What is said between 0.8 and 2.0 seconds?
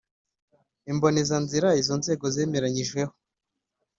imbonezanzira izo